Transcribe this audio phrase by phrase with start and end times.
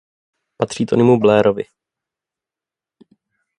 [0.57, 1.63] Patří Tonymu Blairovi.